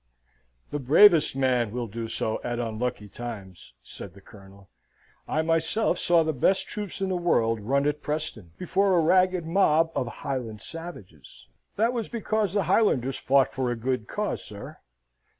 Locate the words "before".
8.57-8.97